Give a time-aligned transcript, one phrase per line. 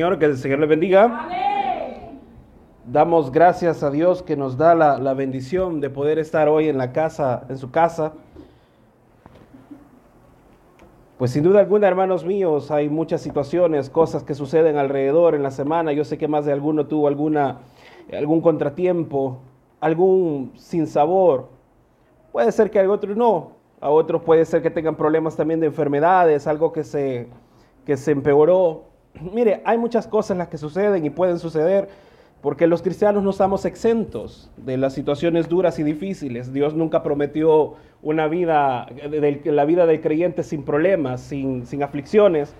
[0.00, 1.28] Señor, que el Señor le bendiga.
[2.86, 6.78] Damos gracias a Dios que nos da la, la, bendición de poder estar hoy en
[6.78, 8.12] la casa, en su casa.
[11.18, 15.50] Pues sin duda alguna, hermanos míos, hay muchas situaciones, cosas que suceden alrededor en la
[15.50, 15.92] semana.
[15.92, 17.58] Yo sé que más de alguno tuvo alguna,
[18.16, 19.38] algún contratiempo,
[19.80, 21.48] algún sinsabor.
[22.30, 23.50] Puede ser que a otros no.
[23.80, 27.26] A otros puede ser que tengan problemas también de enfermedades, algo que se,
[27.84, 28.87] que se empeoró.
[29.20, 31.88] Mire, hay muchas cosas las que suceden y pueden suceder
[32.40, 36.52] porque los cristianos no estamos exentos de las situaciones duras y difíciles.
[36.52, 38.86] Dios nunca prometió una vida,
[39.44, 42.54] la vida del creyente sin problemas, sin, sin aflicciones.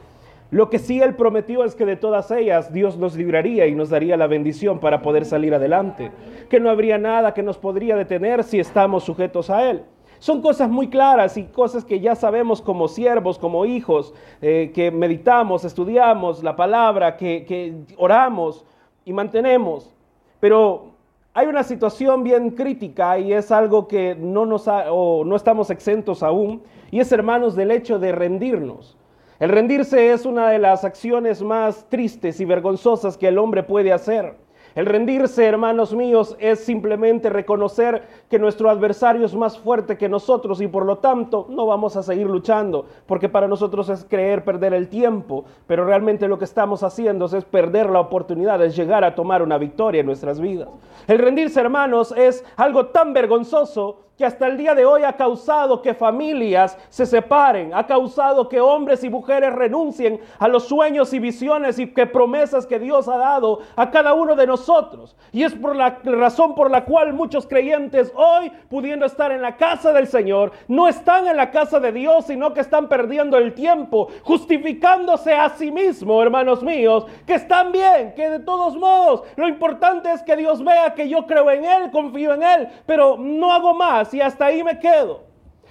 [0.50, 3.90] Lo que sí Él prometió es que de todas ellas Dios nos libraría y nos
[3.90, 6.10] daría la bendición para poder salir adelante.
[6.48, 9.82] Que no habría nada que nos podría detener si estamos sujetos a Él.
[10.18, 14.90] Son cosas muy claras y cosas que ya sabemos como siervos, como hijos, eh, que
[14.90, 18.64] meditamos, estudiamos la palabra, que, que oramos
[19.04, 19.94] y mantenemos.
[20.40, 20.86] Pero
[21.34, 26.22] hay una situación bien crítica y es algo que no, nos o no estamos exentos
[26.22, 28.96] aún, y es, hermanos, del hecho de rendirnos.
[29.38, 33.92] El rendirse es una de las acciones más tristes y vergonzosas que el hombre puede
[33.92, 34.34] hacer.
[34.74, 40.60] El rendirse, hermanos míos, es simplemente reconocer que nuestro adversario es más fuerte que nosotros
[40.60, 44.74] y por lo tanto no vamos a seguir luchando, porque para nosotros es creer perder
[44.74, 49.14] el tiempo, pero realmente lo que estamos haciendo es perder la oportunidad de llegar a
[49.14, 50.68] tomar una victoria en nuestras vidas.
[51.06, 55.80] El rendirse, hermanos, es algo tan vergonzoso que hasta el día de hoy ha causado
[55.80, 61.20] que familias se separen, ha causado que hombres y mujeres renuncien a los sueños y
[61.20, 65.16] visiones y que promesas que Dios ha dado a cada uno de nosotros.
[65.30, 69.56] Y es por la razón por la cual muchos creyentes hoy, pudiendo estar en la
[69.56, 73.54] casa del Señor, no están en la casa de Dios, sino que están perdiendo el
[73.54, 79.46] tiempo, justificándose a sí mismo, hermanos míos, que están bien, que de todos modos lo
[79.46, 83.52] importante es que Dios vea que yo creo en Él, confío en Él, pero no
[83.52, 85.24] hago más y hasta ahí me quedo.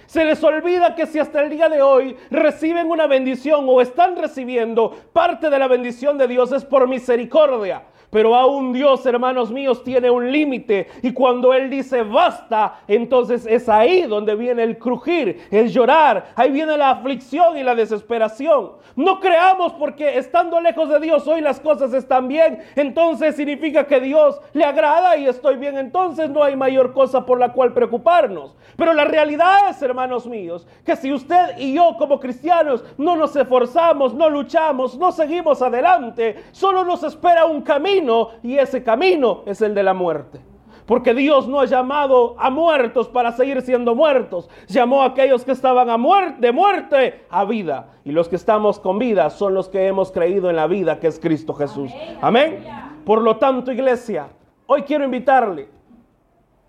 [0.06, 4.16] Se les olvida que si hasta el día de hoy reciben una bendición o están
[4.16, 7.82] recibiendo parte de la bendición de Dios es por misericordia.
[8.10, 10.88] Pero aún Dios, hermanos míos, tiene un límite.
[11.02, 16.32] Y cuando Él dice basta, entonces es ahí donde viene el crujir, el llorar.
[16.34, 18.72] Ahí viene la aflicción y la desesperación.
[18.96, 22.60] No creamos porque estando lejos de Dios hoy las cosas están bien.
[22.76, 25.76] Entonces significa que Dios le agrada y estoy bien.
[25.76, 28.56] Entonces no hay mayor cosa por la cual preocuparnos.
[28.76, 33.36] Pero la realidad es, hermanos míos, que si usted y yo como cristianos no nos
[33.36, 37.97] esforzamos, no luchamos, no seguimos adelante, solo nos espera un camino
[38.42, 40.40] y ese camino es el de la muerte.
[40.86, 44.48] Porque Dios no ha llamado a muertos para seguir siendo muertos.
[44.68, 47.90] Llamó a aquellos que estaban a muerte, de muerte a vida.
[48.04, 51.08] Y los que estamos con vida son los que hemos creído en la vida que
[51.08, 51.92] es Cristo Jesús.
[52.22, 52.64] Amén.
[53.04, 54.28] Por lo tanto, iglesia,
[54.66, 55.68] hoy quiero invitarle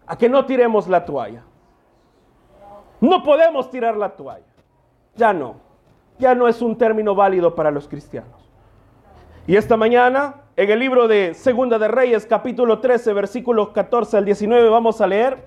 [0.06, 1.44] a que no tiremos la toalla.
[3.00, 4.44] No podemos tirar la toalla.
[5.16, 5.56] Ya no.
[6.18, 8.50] Ya no es un término válido para los cristianos.
[9.48, 14.25] Y esta mañana en el libro de Segunda de Reyes, capítulo 13, versículos 14 al
[14.25, 15.38] 19, vamos a leer.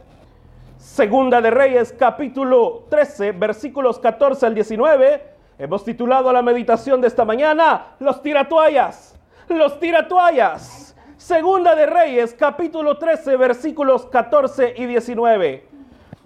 [0.79, 5.23] Segunda de Reyes, capítulo 13, versículos 14 al 19.
[5.59, 9.21] Hemos titulado la meditación de esta mañana, Los tiratoallas.
[9.51, 10.97] Los tiratoallas.
[11.19, 15.72] Segunda de Reyes, capítulo 13, versículos 14 y 19.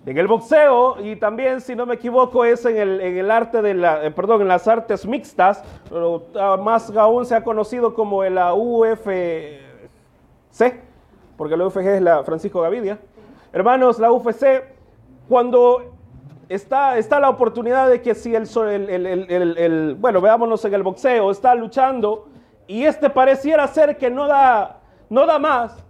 [0.07, 3.61] En el boxeo, y también, si no me equivoco, es en el, en el arte
[3.61, 7.93] de la, eh, perdón, en las artes mixtas, pero uh, más aún se ha conocido
[7.93, 9.61] como la UFC,
[11.37, 13.01] porque la UFC es la Francisco Gavidia.
[13.53, 14.63] Hermanos, la UFC,
[15.29, 15.93] cuando
[16.49, 20.85] está, está la oportunidad de que si el, el, el, el, bueno, veámonos en el
[20.85, 22.29] boxeo, está luchando
[22.69, 24.79] y este pareciera ser que no da,
[25.11, 25.85] no da más,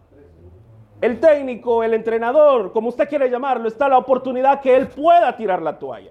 [1.06, 5.62] el técnico, el entrenador, como usted quiere llamarlo, está la oportunidad que él pueda tirar
[5.62, 6.10] la toalla.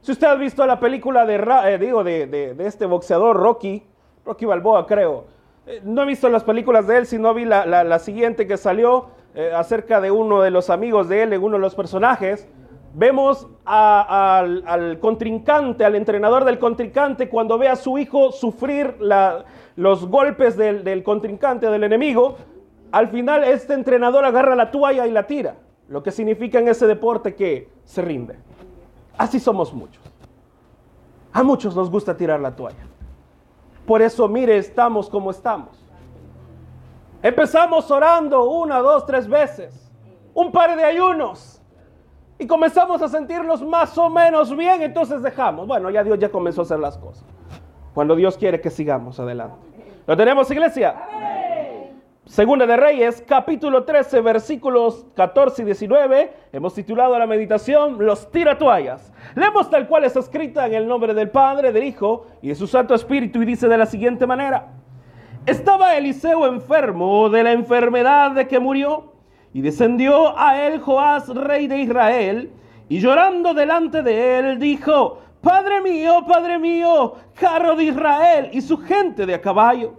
[0.00, 3.84] Si usted ha visto la película de, eh, digo, de, este boxeador Rocky,
[4.24, 5.26] Rocky Balboa creo,
[5.66, 9.52] eh, no he visto las películas de él, sino vi la, siguiente que salió eh,
[9.54, 12.48] acerca de uno de los amigos de él, en uno de los personajes.
[12.94, 18.96] Vemos al, contrincante, al entrenador del contrincante, cuando ve a su hijo sufrir
[19.76, 22.36] los golpes del, del contrincante, del enemigo,
[22.92, 25.56] al final este entrenador agarra la toalla y la tira,
[25.88, 28.36] lo que significa en ese deporte que se rinde.
[29.18, 30.02] Así somos muchos.
[31.32, 32.84] A muchos nos gusta tirar la toalla.
[33.86, 35.82] Por eso, mire, estamos como estamos.
[37.22, 39.90] Empezamos orando una, dos, tres veces,
[40.34, 41.62] un par de ayunos,
[42.38, 45.66] y comenzamos a sentirnos más o menos bien, entonces dejamos.
[45.66, 47.24] Bueno, ya Dios ya comenzó a hacer las cosas.
[47.94, 49.56] Cuando Dios quiere que sigamos adelante.
[50.06, 50.96] ¿Lo tenemos, iglesia?
[52.32, 56.32] Segunda de Reyes, capítulo 13, versículos 14 y 19.
[56.50, 59.12] Hemos titulado la meditación Los tiratoallas.
[59.34, 62.66] Leemos tal cual está escrita en el nombre del Padre, del Hijo y de su
[62.66, 64.72] Santo Espíritu y dice de la siguiente manera.
[65.44, 69.12] Estaba Eliseo enfermo de la enfermedad de que murió
[69.52, 72.50] y descendió a él Joás, rey de Israel,
[72.88, 78.78] y llorando delante de él dijo, Padre mío, Padre mío, carro de Israel y su
[78.78, 79.92] gente de a caballo.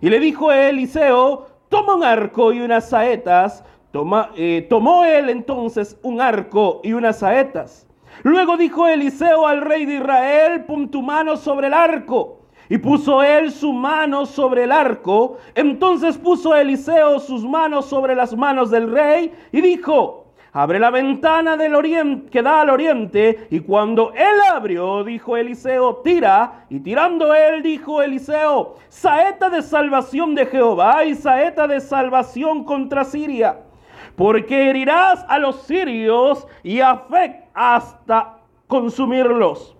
[0.00, 3.64] Y le dijo Eliseo, toma un arco y unas saetas.
[3.90, 7.86] Toma, eh, tomó él entonces un arco y unas saetas.
[8.22, 12.40] Luego dijo Eliseo al rey de Israel, pon tu mano sobre el arco.
[12.68, 15.38] Y puso él su mano sobre el arco.
[15.54, 21.56] Entonces puso Eliseo sus manos sobre las manos del rey y dijo, abre la ventana
[21.56, 23.46] del oriente que da al oriente.
[23.50, 26.64] Y cuando él abrió, dijo Eliseo, tira.
[26.68, 33.04] Y tirando él, dijo Eliseo, saeta de salvación de Jehová y saeta de salvación contra
[33.04, 33.60] Siria.
[34.16, 39.76] Porque herirás a los sirios y afect hasta consumirlos.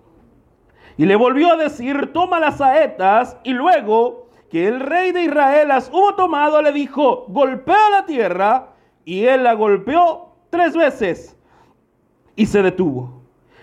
[0.97, 3.37] Y le volvió a decir, toma las saetas.
[3.43, 8.69] Y luego que el rey de Israel las hubo tomado, le dijo, golpea la tierra.
[9.05, 11.37] Y él la golpeó tres veces
[12.35, 13.19] y se detuvo.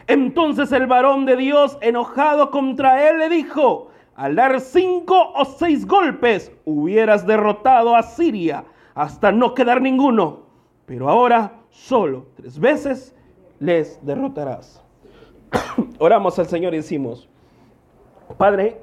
[0.06, 5.86] Entonces el varón de Dios, enojado contra él, le dijo, al dar cinco o seis
[5.86, 10.46] golpes, hubieras derrotado a Siria hasta no quedar ninguno.
[10.86, 13.14] Pero ahora solo tres veces
[13.58, 14.82] les derrotarás.
[15.98, 17.28] Oramos al Señor y decimos,
[18.38, 18.80] Padre,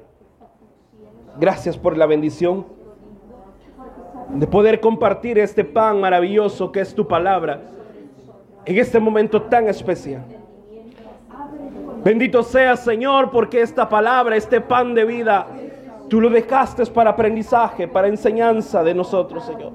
[1.38, 2.66] gracias por la bendición
[4.28, 7.62] de poder compartir este pan maravilloso que es tu palabra
[8.64, 10.24] en este momento tan especial.
[12.02, 15.46] Bendito sea Señor porque esta palabra, este pan de vida,
[16.08, 19.72] tú lo dejaste para aprendizaje, para enseñanza de nosotros, Señor.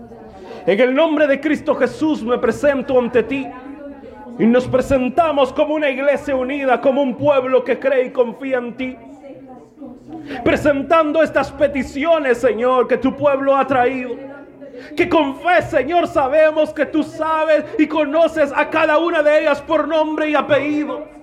[0.66, 3.48] En el nombre de Cristo Jesús me presento ante ti
[4.38, 8.78] y nos presentamos como una iglesia unida, como un pueblo que cree y confía en
[8.78, 8.96] ti.
[10.44, 14.29] Presentando estas peticiones, Señor, que tu pueblo ha traído
[14.96, 19.62] que con fe, Señor, sabemos que tú sabes y conoces a cada una de ellas
[19.62, 21.19] por nombre y apellido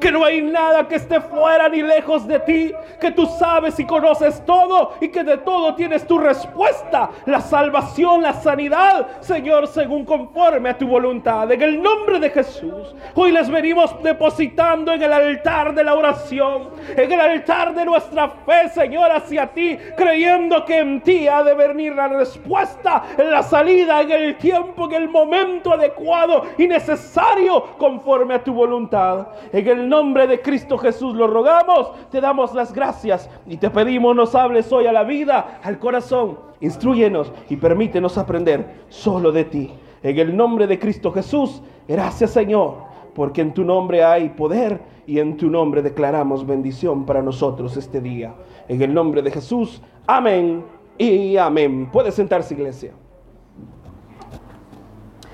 [0.00, 3.84] que no hay nada que esté fuera ni lejos de ti, que tú sabes y
[3.84, 10.04] conoces todo y que de todo tienes tu respuesta, la salvación, la sanidad, Señor, según
[10.04, 11.50] conforme a tu voluntad.
[11.50, 16.70] En el nombre de Jesús, hoy les venimos depositando en el altar de la oración,
[16.96, 21.54] en el altar de nuestra fe, Señor, hacia ti, creyendo que en ti ha de
[21.54, 28.34] venir la respuesta, la salida, en el tiempo, en el momento adecuado y necesario conforme
[28.34, 29.28] a tu voluntad.
[29.52, 34.14] En el nombre de Cristo Jesús lo rogamos, te damos las gracias y te pedimos
[34.14, 36.38] nos hables hoy a la vida, al corazón.
[36.60, 39.70] Instruyenos y permítenos aprender solo de ti.
[40.02, 42.76] En el nombre de Cristo Jesús, gracias Señor,
[43.14, 48.00] porque en tu nombre hay poder y en tu nombre declaramos bendición para nosotros este
[48.00, 48.34] día.
[48.68, 50.64] En el nombre de Jesús, amén
[50.98, 51.88] y amén.
[51.92, 52.92] Puede sentarse iglesia.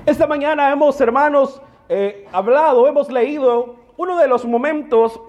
[0.05, 5.21] Esta mañana hemos, hermanos, eh, hablado, hemos leído uno de los momentos,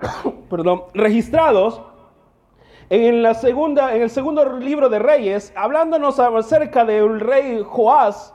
[0.50, 1.80] perdón, registrados
[2.90, 8.34] en, la segunda, en el segundo libro de Reyes, hablándonos acerca del rey Joás,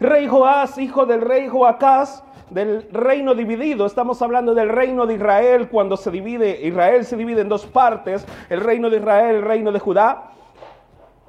[0.00, 3.86] rey Joás, hijo del rey Joacás, del reino dividido.
[3.86, 8.26] Estamos hablando del reino de Israel cuando se divide, Israel se divide en dos partes,
[8.50, 10.30] el reino de Israel, el reino de Judá.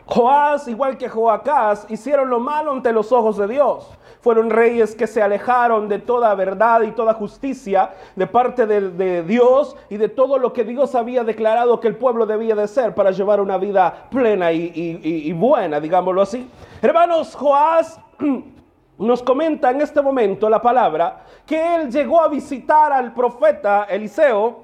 [0.05, 3.96] Joás, igual que Joacás, hicieron lo malo ante los ojos de Dios.
[4.21, 9.75] Fueron reyes que se alejaron de toda verdad y toda justicia de parte de, Dios
[9.89, 13.11] y de todo lo que Dios había declarado que el pueblo debía de ser para
[13.11, 14.71] llevar una vida plena y,
[15.03, 16.49] y buena, digámoslo así.
[16.81, 17.99] Hermanos, Joás
[18.97, 24.63] nos comenta en este momento la palabra que él llegó a visitar al profeta Eliseo,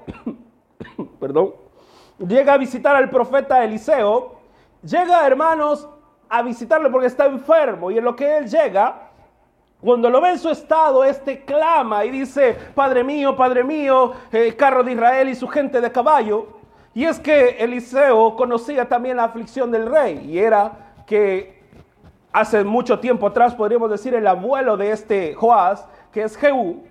[1.20, 1.54] perdón,
[2.18, 4.34] llega a visitar al profeta Eliseo.
[4.82, 5.88] Llega, hermanos,
[6.28, 9.03] a visitarlo porque está enfermo y en lo que él llega,
[9.84, 14.56] cuando lo ve en su estado, este clama y dice, Padre mío, Padre mío, el
[14.56, 16.46] carro de Israel y su gente de caballo.
[16.94, 21.62] Y es que Eliseo conocía también la aflicción del rey y era que
[22.32, 26.84] hace mucho tiempo atrás, podríamos decir, el abuelo de este Joás, que es Jehú,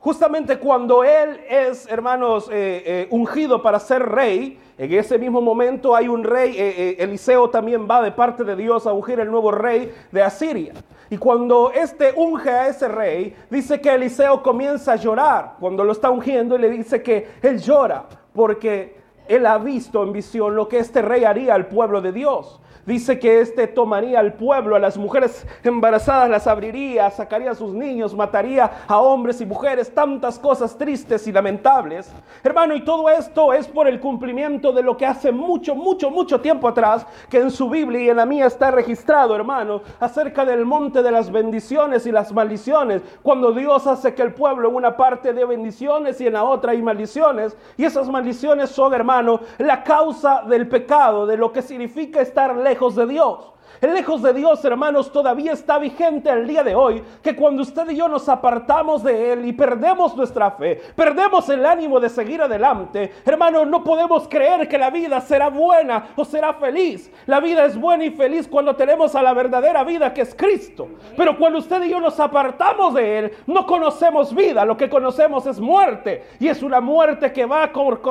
[0.00, 5.94] justamente cuando él es, hermanos, eh, eh, ungido para ser rey, en ese mismo momento
[5.94, 9.30] hay un rey, eh, eh, Eliseo también va de parte de Dios a ungir el
[9.30, 10.72] nuevo rey de Asiria.
[11.10, 15.90] Y cuando este unge a ese rey, dice que Eliseo comienza a llorar cuando lo
[15.90, 20.68] está ungiendo y le dice que él llora porque él ha visto en visión lo
[20.68, 22.60] que este rey haría al pueblo de Dios.
[22.90, 27.72] Dice que este tomaría al pueblo, a las mujeres embarazadas las abriría, sacaría a sus
[27.72, 32.10] niños, mataría a hombres y mujeres, tantas cosas tristes y lamentables.
[32.42, 36.40] Hermano, y todo esto es por el cumplimiento de lo que hace mucho, mucho, mucho
[36.40, 40.64] tiempo atrás, que en su Biblia y en la mía está registrado, hermano, acerca del
[40.64, 44.96] monte de las bendiciones y las maldiciones, cuando Dios hace que el pueblo en una
[44.96, 49.84] parte dé bendiciones y en la otra hay maldiciones, y esas maldiciones son, hermano, la
[49.84, 53.38] causa del pecado, de lo que significa estar lejos de Dios.
[53.80, 57.96] Lejos de Dios, hermanos, todavía está vigente el día de hoy, que cuando usted y
[57.96, 63.10] yo nos apartamos de Él y perdemos nuestra fe, perdemos el ánimo de seguir adelante,
[63.24, 67.10] hermano, no podemos creer que la vida será buena o será feliz.
[67.24, 70.88] La vida es buena y feliz cuando tenemos a la verdadera vida que es Cristo.
[71.16, 75.46] Pero cuando usted y yo nos apartamos de Él, no conocemos vida, lo que conocemos
[75.46, 76.24] es muerte.
[76.38, 77.70] Y es una muerte que va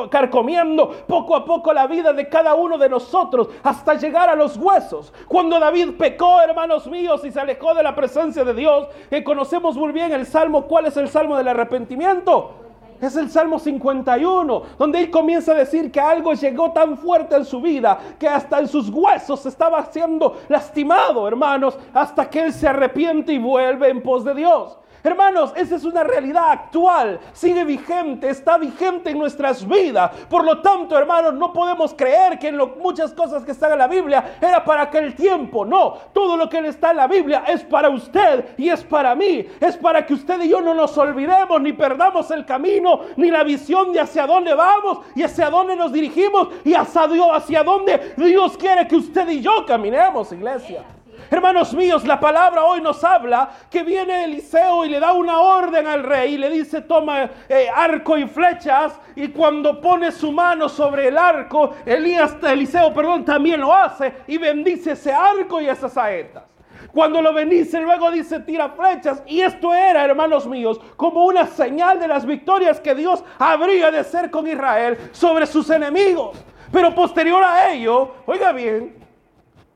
[0.09, 4.57] carcomiendo poco a poco la vida de cada uno de nosotros hasta llegar a los
[4.57, 5.13] huesos.
[5.27, 9.75] Cuando David pecó, hermanos míos, y se alejó de la presencia de Dios, que conocemos
[9.75, 12.53] muy bien el Salmo, ¿cuál es el Salmo del arrepentimiento?
[13.01, 17.45] Es el Salmo 51, donde él comienza a decir que algo llegó tan fuerte en
[17.45, 22.67] su vida que hasta en sus huesos estaba siendo lastimado, hermanos, hasta que él se
[22.67, 24.77] arrepiente y vuelve en pos de Dios.
[25.09, 30.11] Hermanos, esa es una realidad actual, sigue vigente, está vigente en nuestras vidas.
[30.29, 33.87] Por lo tanto, hermanos, no podemos creer que en muchas cosas que están en la
[33.87, 35.65] Biblia era para aquel tiempo.
[35.65, 39.47] No, todo lo que está en la Biblia es para usted y es para mí.
[39.59, 43.43] Es para que usted y yo no nos olvidemos ni perdamos el camino, ni la
[43.43, 48.13] visión de hacia dónde vamos y hacia dónde nos dirigimos y hacia Dios, hacia dónde
[48.15, 50.98] Dios quiere que usted y yo caminemos, iglesia.
[51.31, 55.85] Hermanos míos, la palabra hoy nos habla que viene Eliseo y le da una orden
[55.85, 60.67] al rey y le dice toma eh, arco y flechas y cuando pone su mano
[60.67, 65.93] sobre el arco, Elías, Eliseo perdón, también lo hace y bendice ese arco y esas
[65.93, 66.45] saetas.
[66.91, 69.21] Cuando lo bendice, luego dice tira flechas.
[69.27, 73.99] Y esto era, hermanos míos, como una señal de las victorias que Dios habría de
[73.99, 76.43] hacer con Israel sobre sus enemigos.
[76.71, 78.98] Pero posterior a ello, oiga bien,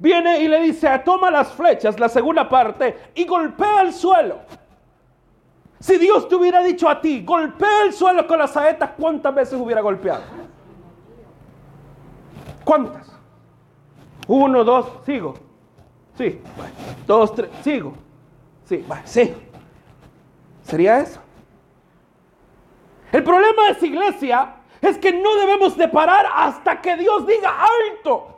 [0.03, 4.39] viene y le dice, toma las flechas, la segunda parte, y golpea el suelo.
[5.79, 9.53] Si Dios te hubiera dicho a ti, golpea el suelo con las saetas, ¿cuántas veces
[9.57, 10.23] hubiera golpeado?
[12.65, 13.17] ¿Cuántas?
[14.27, 15.35] Uno, dos, sigo.
[16.17, 16.41] Sí,
[17.07, 17.93] dos, tres, sigo.
[18.65, 19.33] Sí, sí.
[20.63, 21.21] ¿Sería eso?
[23.13, 27.53] El problema de esa iglesia es que no debemos de parar hasta que Dios diga
[27.61, 28.32] alto.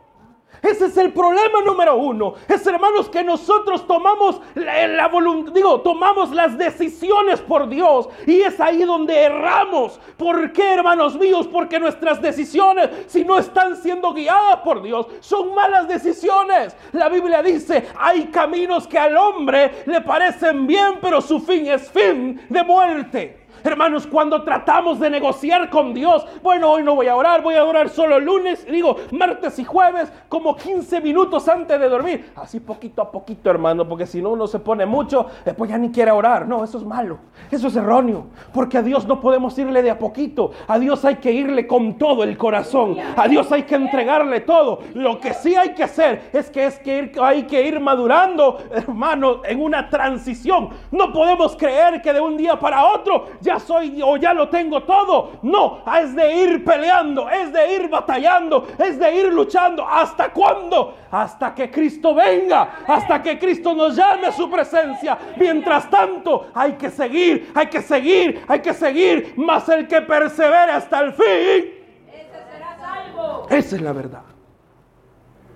[0.66, 2.34] Ese es el problema número uno.
[2.48, 8.60] Es hermanos que nosotros tomamos la, voluntad, digo, tomamos las decisiones por Dios y es
[8.60, 10.00] ahí donde erramos.
[10.18, 11.48] ¿Por qué, hermanos míos?
[11.52, 16.76] Porque nuestras decisiones, si no están siendo guiadas por Dios, son malas decisiones.
[16.94, 21.92] La Biblia dice, hay caminos que al hombre le parecen bien, pero su fin es
[21.92, 23.45] fin de muerte.
[23.66, 27.66] Hermanos, cuando tratamos de negociar con Dios, bueno, hoy no voy a orar, voy a
[27.66, 32.32] orar solo lunes, digo, martes y jueves, como 15 minutos antes de dormir.
[32.36, 35.90] Así poquito a poquito, hermano, porque si no uno se pone mucho, después ya ni
[35.90, 36.48] quiere orar.
[36.48, 37.18] No, eso es malo,
[37.50, 41.16] eso es erróneo, porque a Dios no podemos irle de a poquito, a Dios hay
[41.16, 44.82] que irle con todo el corazón, a Dios hay que entregarle todo.
[44.94, 49.42] Lo que sí hay que hacer es que, es que hay que ir madurando, hermano,
[49.44, 50.70] en una transición.
[50.92, 54.84] No podemos creer que de un día para otro ya soy o ya lo tengo
[54.84, 55.32] todo.
[55.42, 59.88] No, es de ir peleando, es de ir batallando, es de ir luchando.
[59.88, 60.96] ¿Hasta cuándo?
[61.12, 65.18] Hasta que Cristo venga, hasta que Cristo nos llame a su presencia.
[65.38, 69.34] Mientras tanto, hay que seguir, hay que seguir, hay que seguir.
[69.38, 73.48] Más el que persevere hasta el fin, ese será salvo.
[73.50, 74.24] Esa es la verdad.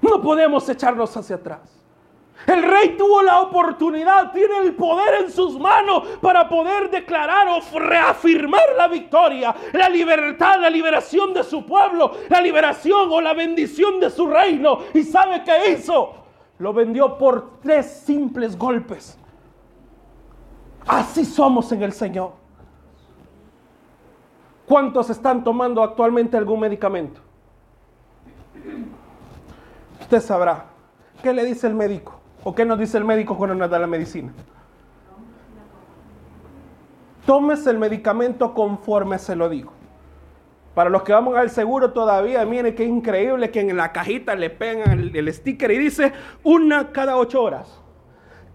[0.02, 1.79] No podemos echarnos hacia atrás.
[2.48, 7.80] El rey tuvo la oportunidad, tiene el poder en sus manos para poder declarar o
[7.80, 14.00] reafirmar la victoria, la libertad, la liberación de su pueblo, la liberación o la bendición
[14.00, 14.80] de su reino.
[14.94, 16.14] ¿Y sabe qué hizo?
[16.58, 19.18] Lo vendió por tres simples golpes.
[20.88, 22.32] Así somos en el Señor.
[24.66, 27.22] ¿Cuántos están tomando actualmente algún medicamento?
[30.02, 30.66] Usted sabrá.
[31.22, 32.19] ¿Qué le dice el médico?
[32.44, 34.32] ¿O qué nos dice el médico cuando nos da la medicina?
[37.26, 39.74] Tomes el medicamento conforme se lo digo.
[40.74, 44.50] Para los que vamos al seguro todavía, mire qué increíble que en la cajita le
[44.50, 47.82] pegan el, sticker y dice una cada ocho horas.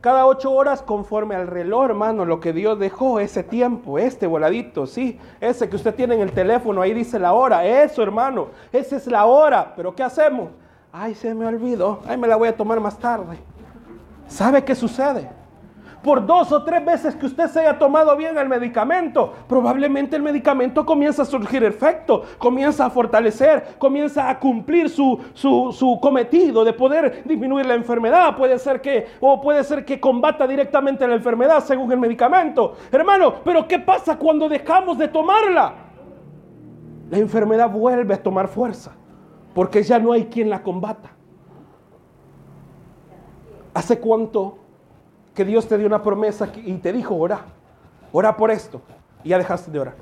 [0.01, 4.87] Cada ocho horas conforme al reloj, hermano, lo que Dios dejó, ese tiempo, este voladito,
[4.87, 8.97] sí, ese que usted tiene en el teléfono, ahí dice la hora, eso, hermano, esa
[8.97, 9.73] es la hora.
[9.77, 10.51] Pero ¿qué hacemos?
[10.93, 13.39] Ay, se me olvidó, ay, me la voy a tomar más tarde.
[14.27, 15.31] ¿Sabe qué sucede?
[16.05, 20.23] por dos o tres veces que usted se haya tomado bien el medicamento, probablemente el
[20.23, 26.75] medicamento comienza a surgir efecto, comienza a fortalecer, comienza a cumplir su, su, cometido de
[26.75, 28.37] poder disminuir la enfermedad.
[28.37, 32.75] Puede ser que, o puede ser que combata directamente la enfermedad según el medicamento.
[32.93, 35.75] Hermano, pero ¿qué pasa cuando dejamos de tomarla?
[37.11, 38.93] La enfermedad vuelve a tomar fuerza,
[39.55, 41.14] porque ya no hay quien la combata.
[43.75, 44.59] ¿Hace cuánto
[45.35, 47.41] que Dios te dio una promesa y te dijo, ora,
[48.13, 48.81] ora por esto.
[49.25, 49.97] Y ya dejaste de orar.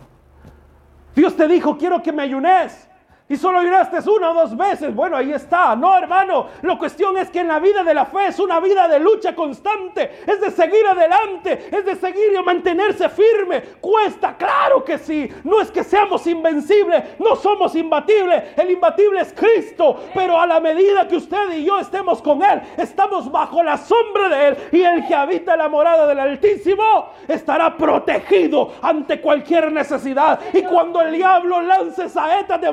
[1.17, 2.89] Dios te dijo, quiero que me ayunes.
[3.33, 4.95] Y solo ayunaste una o dos veces.
[4.95, 5.75] Bueno, ahí está.
[5.75, 6.49] No, hermano.
[6.61, 9.35] La cuestión es que en la vida de la fe es una vida de lucha
[9.35, 10.21] constante.
[10.27, 11.69] Es de seguir adelante.
[11.73, 13.63] Es de seguir y mantenerse firme.
[13.81, 15.31] Cuesta, claro que sí.
[15.45, 17.19] No es que seamos invencibles.
[17.19, 18.55] No somos imbatibles.
[18.55, 19.99] El imbatible es Cristo.
[20.13, 24.29] Pero a la medida que usted y yo estemos con Él, estamos bajo la sombra
[24.29, 24.57] de Él.
[24.73, 30.39] Y el que habita la morada del Altísimo estará protegido ante cualquier necesidad.
[30.53, 32.69] Y cuando el diablo lance saetas de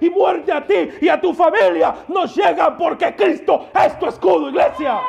[0.00, 4.48] y muerte a ti y a tu familia nos llegan porque Cristo es tu escudo,
[4.48, 5.00] iglesia.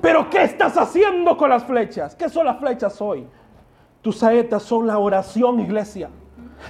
[0.00, 2.16] Pero ¿qué estás haciendo con las flechas?
[2.16, 3.26] ¿Qué son las flechas hoy?
[4.00, 6.10] Tus saetas son la oración, iglesia.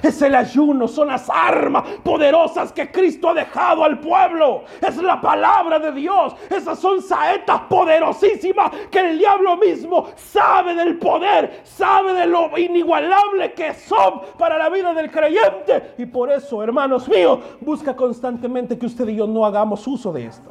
[0.02, 4.64] Es el ayuno, son las armas poderosas que Cristo ha dejado al pueblo.
[4.80, 6.34] Es la palabra de Dios.
[6.48, 13.52] Esas son saetas poderosísimas que el diablo mismo sabe del poder, sabe de lo inigualable
[13.52, 15.94] que son para la vida del creyente.
[15.98, 20.26] Y por eso, hermanos míos, busca constantemente que usted y yo no hagamos uso de
[20.26, 20.50] esto.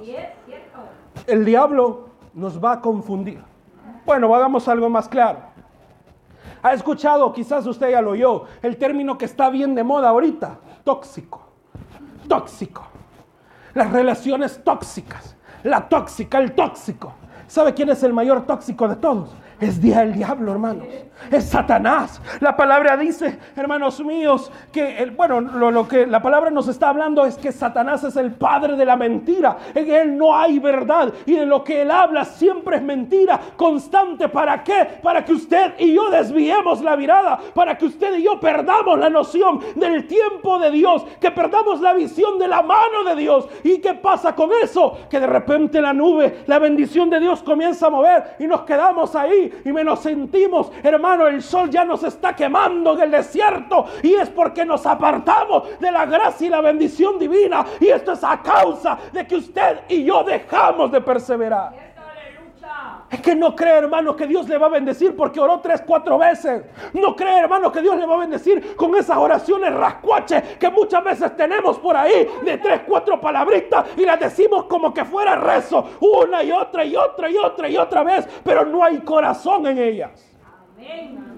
[1.28, 3.42] El diablo nos va a confundir.
[4.06, 5.51] Bueno, hagamos algo más claro.
[6.64, 10.60] Ha escuchado, quizás usted ya lo oyó, el término que está bien de moda ahorita,
[10.84, 11.42] tóxico.
[12.28, 12.84] Tóxico.
[13.74, 15.36] Las relaciones tóxicas.
[15.64, 17.14] La tóxica, el tóxico.
[17.48, 19.30] ¿Sabe quién es el mayor tóxico de todos?
[19.62, 20.88] Es día el diablo, hermanos.
[21.30, 22.20] Es Satanás.
[22.40, 27.24] La palabra dice, hermanos míos, que, el, bueno, lo, que la palabra nos está hablando
[27.28, 29.56] es que Satanás es el padre de la mentira.
[29.76, 31.14] En él no hay verdad.
[31.28, 34.30] Y de lo que él habla siempre es mentira constante.
[34.30, 34.98] ¿Para qué?
[35.04, 37.40] Para que usted y yo desviemos la mirada.
[37.54, 41.06] Para que usted y yo perdamos la noción del tiempo de Dios.
[41.20, 43.48] Que perdamos la visión de la mano de Dios.
[43.64, 44.98] ¿Y qué pasa con eso?
[45.08, 49.16] Que de repente la nube, la bendición de Dios comienza a mover y nos quedamos
[49.16, 54.14] ahí y menos sentimos, hermano, el sol ya nos está quemando en el desierto y
[54.14, 58.42] es porque nos apartamos de la gracia y la bendición divina y esto es a
[58.42, 61.91] causa de que usted y yo dejamos de perseverar.
[63.10, 66.18] Es que no cree, hermano, que Dios le va a bendecir porque oró tres, cuatro
[66.18, 66.64] veces.
[66.94, 71.04] No cree, hermano, que Dios le va a bendecir con esas oraciones rascuaches que muchas
[71.04, 75.90] veces tenemos por ahí de tres, cuatro palabritas y las decimos como que fuera rezo
[76.00, 79.78] una y otra y otra y otra y otra vez, pero no hay corazón en
[79.78, 80.38] ellas.
[80.78, 81.31] Amén.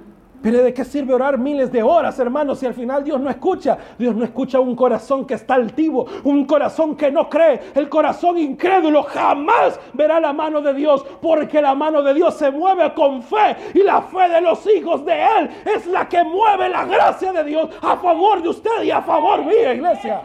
[0.43, 3.77] Pero ¿de qué sirve orar miles de horas, hermanos, si al final Dios no escucha?
[3.97, 7.61] Dios no escucha un corazón que está altivo, un corazón que no cree.
[7.73, 12.51] El corazón incrédulo jamás verá la mano de Dios, porque la mano de Dios se
[12.51, 16.67] mueve con fe y la fe de los hijos de Él es la que mueve
[16.67, 20.21] la gracia de Dios a favor de usted y a favor mía, iglesia.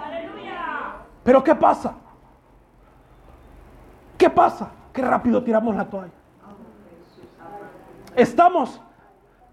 [1.23, 1.95] Pero ¿qué pasa?
[4.17, 4.69] ¿Qué pasa?
[4.93, 6.11] Qué rápido tiramos la toalla.
[8.17, 8.81] Estamos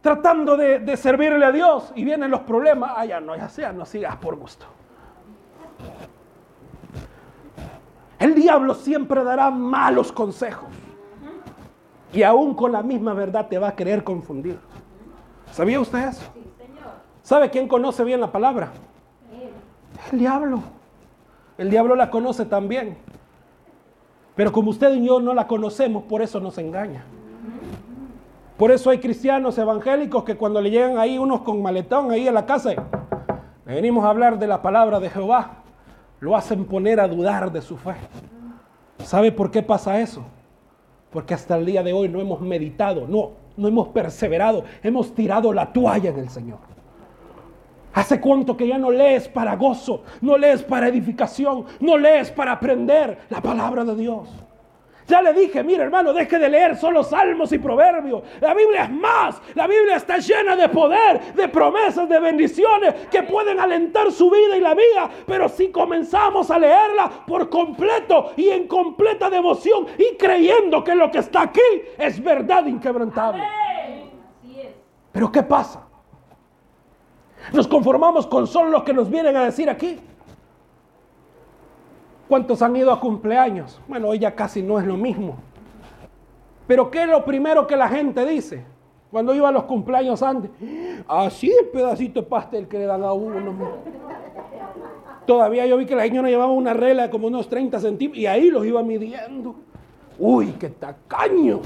[0.05, 3.87] tratando de, servirle a Dios y vienen los problemas, ah, ya no, ya sea, no
[3.87, 4.67] sigas por gusto.
[8.19, 10.69] El diablo siempre dará malos consejos.
[12.13, 14.59] Y aún con la misma verdad te va a querer confundir.
[15.51, 16.21] ¿Sabía usted eso?
[17.23, 18.73] ¿Sabe quién conoce bien la palabra?
[20.11, 20.61] El diablo.
[21.57, 22.95] El diablo la conoce también.
[24.35, 27.05] Pero como usted y yo no la conocemos, por eso nos engaña.
[28.57, 32.31] Por eso hay cristianos evangélicos que cuando le llegan ahí unos con maletón ahí a
[32.31, 32.73] la casa,
[33.65, 35.63] le venimos a hablar de la palabra de Jehová,
[36.21, 37.95] lo hacen poner a dudar de su fe.
[38.99, 40.23] ¿Sabe por qué pasa eso?
[41.11, 45.51] Porque hasta el día de hoy no hemos meditado, no, no hemos perseverado, hemos tirado
[45.51, 46.59] la toalla en el Señor.
[47.93, 52.53] ¿Hace cuánto que ya no lees para gozo, no lees para edificación, no lees para
[52.53, 54.29] aprender la palabra de Dios?
[55.07, 58.23] Ya le dije, mire hermano, deje de leer solo salmos y proverbios.
[58.41, 59.39] La Biblia es más.
[59.53, 64.57] La Biblia está llena de poder, de promesas, de bendiciones que pueden alentar su vida
[64.57, 65.09] y la mía.
[65.27, 71.11] Pero si comenzamos a leerla por completo y en completa devoción y creyendo que lo
[71.11, 71.61] que está aquí
[71.99, 73.43] es verdad inquebrantable.
[75.11, 75.87] Pero ¿qué pasa?
[77.53, 79.99] Nos conformamos con solo lo que nos vienen a decir aquí.
[82.27, 83.79] ¿Cuántos han ido a cumpleaños?
[83.87, 85.35] Bueno, hoy ya casi no es lo mismo.
[86.67, 88.63] Pero ¿qué es lo primero que la gente dice?
[89.11, 90.49] Cuando iba a los cumpleaños antes,
[91.07, 93.53] así el pedacito de pastel que le dan a uno.
[95.25, 98.27] Todavía yo vi que la señora llevaba una regla de como unos 30 centímetros y
[98.27, 99.55] ahí los iba midiendo.
[100.17, 101.61] Uy, qué tacaños.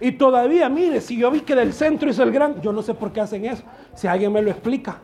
[0.00, 2.94] Y todavía, mire, si yo vi que del centro es el gran, yo no sé
[2.94, 3.62] por qué hacen eso.
[3.94, 4.98] Si alguien me lo explica.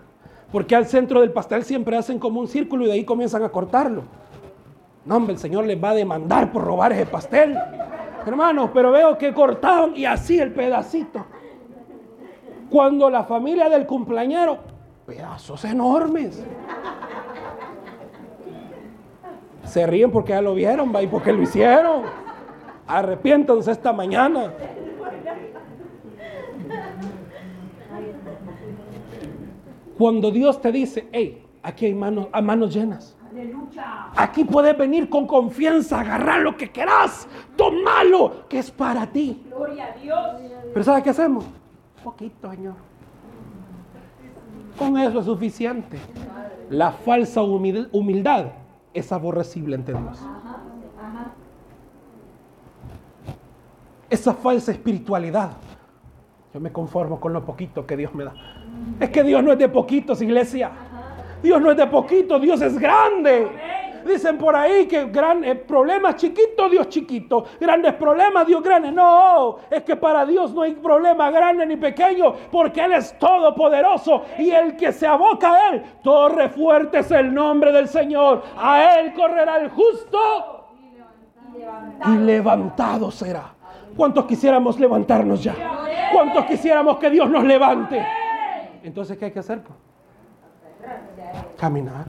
[0.50, 3.48] Porque al centro del pastel siempre hacen como un círculo y de ahí comienzan a
[3.50, 4.02] cortarlo.
[5.04, 7.56] No, hombre, el Señor les va a demandar por robar ese pastel.
[8.26, 11.24] Hermanos, pero veo que cortaban y así el pedacito.
[12.68, 14.58] Cuando la familia del cumpleañero,
[15.06, 16.44] pedazos enormes.
[19.64, 22.02] Se ríen porque ya lo vieron, va, y porque lo hicieron.
[22.87, 24.52] Arrepiéntanse esta mañana.
[29.98, 33.17] Cuando Dios te dice, hey, aquí hay manos, a manos llenas.
[34.16, 39.42] Aquí puedes venir con confianza, agarrar lo que quieras, tomalo, que es para ti.
[39.48, 40.28] Gloria a Dios.
[40.72, 41.44] Pero ¿sabes qué hacemos?
[42.02, 42.74] Poquito, Señor.
[44.78, 45.98] Con eso es suficiente.
[46.70, 48.46] La falsa humildad
[48.94, 50.18] es aborrecible ante Dios.
[54.10, 55.52] Esa falsa espiritualidad.
[56.54, 58.32] Yo me conformo con lo poquito que Dios me da.
[59.00, 60.70] Es que Dios no es de poquitos, iglesia.
[61.42, 63.48] Dios no es de poquito, Dios es grande.
[64.05, 67.44] Dicen por ahí que grandes eh, problemas chiquitos, Dios chiquito.
[67.61, 68.90] Grandes problemas, Dios grande.
[68.90, 74.22] No, es que para Dios no hay problema grande ni pequeño, porque Él es todopoderoso.
[74.38, 78.42] Y el que se aboca a Él, torre fuerte es el nombre del Señor.
[78.57, 80.18] A Él correrá el justo
[82.07, 83.55] y levantado será.
[83.96, 85.55] ¿Cuántos quisiéramos levantarnos ya?
[86.12, 88.07] ¿Cuántos quisiéramos que Dios nos levante?
[88.83, 89.61] Entonces, ¿qué hay que hacer?
[91.58, 92.06] Caminar.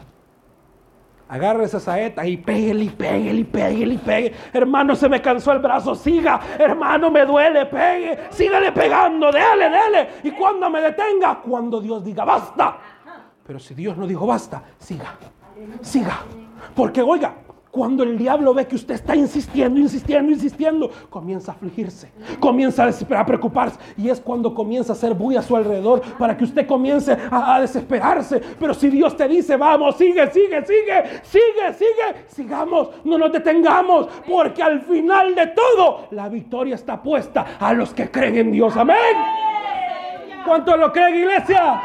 [1.28, 4.34] Agarre esa saeta y pégale y pégale y pégale y pegue.
[4.54, 5.94] Hermano, se me cansó el brazo.
[5.94, 6.40] Siga.
[6.58, 7.66] Hermano, me duele.
[7.68, 8.18] Pegue.
[8.32, 9.32] Sígale pegando.
[9.32, 10.10] Dele, dele.
[10.24, 12.78] Y cuando me detenga, cuando Dios diga basta.
[13.46, 15.16] Pero si Dios no dijo basta, siga.
[15.82, 16.20] Siga.
[16.76, 17.34] Porque, oiga,
[17.72, 23.26] cuando el diablo ve que usted está insistiendo, insistiendo, insistiendo, comienza a afligirse, comienza a,
[23.26, 23.78] preocuparse.
[23.96, 27.56] Y es cuando comienza a hacer bulla a su alrededor para que usted comience a,
[27.56, 28.42] a, desesperarse.
[28.60, 34.08] Pero si Dios te dice, vamos, sigue, sigue, sigue, sigue, sigue, sigamos, no nos detengamos,
[34.28, 38.76] porque al final de todo la victoria está puesta a los que creen en Dios.
[38.78, 38.98] Amén.
[40.46, 41.82] ¿Cuánto lo creen, iglesia?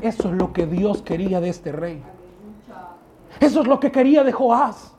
[0.00, 2.02] Eso es lo que Dios quería de este rey.
[3.40, 4.94] Eso es lo que quería de Joás.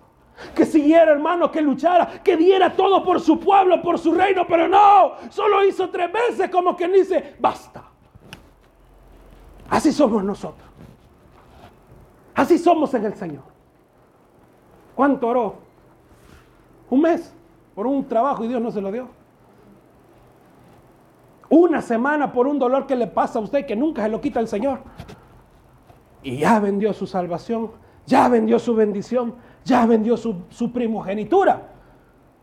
[0.55, 4.67] Que siguiera, hermano, que luchara, que diera todo por su pueblo, por su reino, pero
[4.67, 7.83] no, solo hizo tres veces como quien dice, basta.
[9.69, 10.67] Así somos nosotros.
[12.35, 13.43] Así somos en el Señor.
[14.95, 15.55] ¿Cuánto oró?
[16.89, 17.33] Un mes
[17.73, 19.07] por un trabajo y Dios no se lo dio.
[21.49, 24.39] Una semana por un dolor que le pasa a usted que nunca se lo quita
[24.39, 24.79] el Señor.
[26.23, 27.71] Y ya vendió su salvación
[28.05, 31.69] ya vendió su bendición, ya vendió su, primogenitura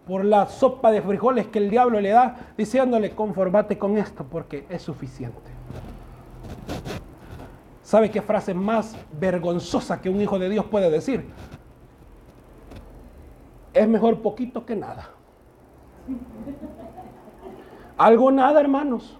[0.07, 4.67] por la sopa de frijoles que el diablo le da, diciéndole, conformate con esto porque
[4.69, 5.51] es suficiente.
[7.83, 11.27] ¿Sabe qué frase más vergonzosa que un hijo de Dios puede decir?
[13.73, 15.11] Es mejor poquito que nada.
[17.99, 19.19] Algo nada, hermanos.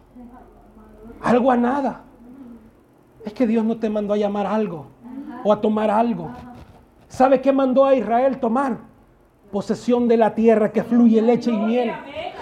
[1.21, 2.05] Algo a nada.
[3.25, 4.87] Es que Dios no te mandó a llamar algo
[5.45, 6.31] o a tomar algo.
[7.09, 8.79] ¿Sabe qué mandó a Israel tomar?
[9.51, 11.93] Posesión de la tierra que fluye leche y miel.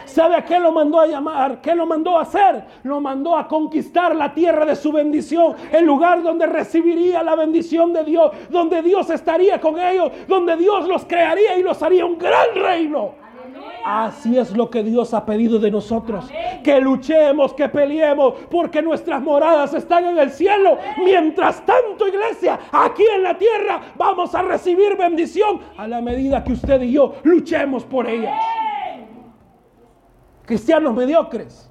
[0.04, 1.60] ¿Sabe a qué lo mandó a llamar?
[1.60, 2.64] ¿Qué lo mandó a hacer?
[2.82, 7.92] Lo mandó a conquistar la tierra de su bendición, el lugar donde recibiría la bendición
[7.92, 12.18] de Dios, donde Dios estaría con ellos, donde Dios los crearía y los haría un
[12.18, 13.27] gran reino.
[13.90, 16.28] Así es lo que Dios ha pedido de nosotros.
[16.62, 20.76] Que luchemos, que peleemos, porque nuestras moradas están en el cielo.
[21.02, 26.52] Mientras tanto, iglesia, aquí en la tierra vamos a recibir bendición a la medida que
[26.52, 28.38] usted y yo luchemos por ellas.
[30.44, 31.67] Cristianos mediocres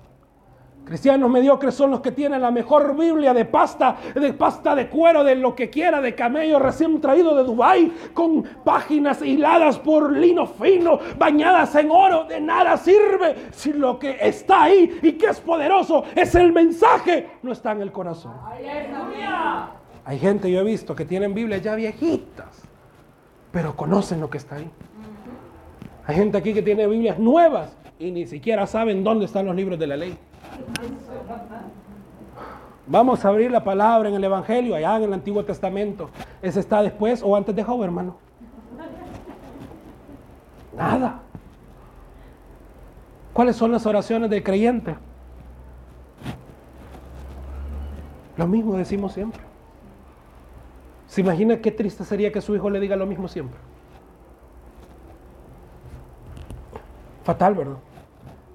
[0.88, 5.22] Cristianos mediocres son los que tienen la mejor Biblia de pasta, de pasta de cuero,
[5.22, 10.48] de lo que quiera, de camello recién traído de Dubái, con páginas hiladas por lino
[10.48, 12.24] fino, bañadas en oro.
[12.24, 17.32] De nada sirve si lo que está ahí y que es poderoso es el mensaje,
[17.44, 18.36] no está en el corazón.
[20.06, 22.64] Hay gente, yo he visto, que tienen Biblias ya viejitas,
[23.52, 24.72] pero conocen lo que está ahí.
[26.06, 29.78] Hay gente aquí que tiene Biblias nuevas y ni siquiera saben dónde están los libros
[29.78, 30.18] de la ley.
[32.88, 36.10] Vamos a abrir la palabra en el Evangelio, allá en el Antiguo Testamento.
[36.42, 38.16] ¿Ese está después o antes de Job, hermano?
[40.76, 41.20] Nada.
[43.34, 44.96] ¿Cuáles son las oraciones del creyente?
[48.38, 49.42] Lo mismo decimos siempre.
[51.08, 53.60] ¿Se imagina qué triste sería que su hijo le diga lo mismo siempre?
[57.24, 57.78] Fatal, ¿verdad?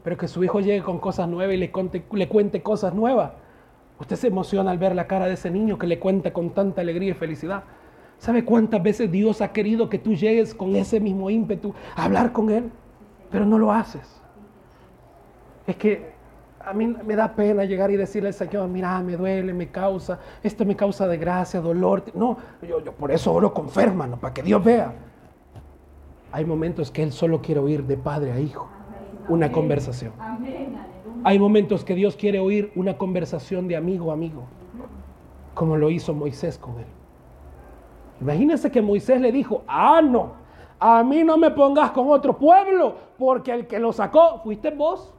[0.02, 3.32] Pero que su hijo llegue con cosas nuevas y le, cuente cosas nuevas.
[4.00, 6.80] Usted se emociona al ver la cara de ese niño que le cuenta con tanta
[6.80, 7.62] alegría y felicidad.
[8.18, 12.32] ¿Sabe cuántas veces Dios ha querido que tú llegues con ese mismo ímpetu a hablar
[12.32, 12.70] con Él?
[13.30, 14.20] Pero no lo haces.
[15.66, 16.12] Es que
[16.64, 20.18] a mí me da pena llegar y decirle al Señor, mira, me duele, me causa,
[20.42, 22.04] esto me causa desgracia, dolor.
[22.14, 24.92] No, yo, por eso oro con para que Dios vea.
[26.32, 28.68] Hay momentos que Él solo quiere oír de padre a hijo
[29.28, 30.12] una conversación.
[31.24, 34.44] Hay momentos que Dios quiere oír una conversación de amigo a amigo,
[35.54, 36.86] como lo hizo Moisés con él.
[38.20, 40.32] Imagínense que Moisés le dijo, ah, no,
[40.78, 45.12] a mí no me pongas con otro pueblo, porque el que lo sacó fuiste vos.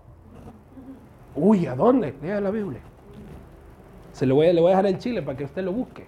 [1.36, 2.14] Uy, ¿a dónde?
[2.22, 2.82] Lea la Biblia.
[4.12, 6.06] Se lo voy, le voy a dejar el chile para que usted lo busque.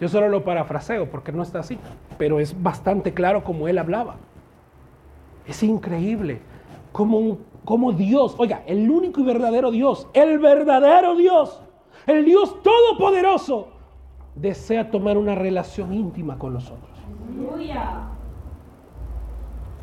[0.00, 1.78] Yo solo lo parafraseo porque no está así,
[2.18, 4.16] pero es bastante claro como él hablaba.
[5.46, 6.40] Es increíble
[6.92, 11.60] como, como Dios, oiga, el único y verdadero Dios, el verdadero Dios,
[12.06, 13.68] el Dios todopoderoso,
[14.34, 16.90] desea tomar una relación íntima con nosotros.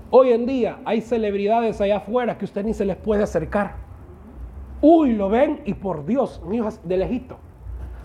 [0.10, 3.78] Hoy en día hay celebridades allá afuera que usted ni se les puede acercar.
[4.80, 7.38] Uy, lo ven y por Dios, hijos de lejito.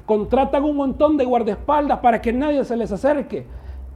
[0.06, 3.46] Contratan un montón de guardaespaldas para que nadie se les acerque.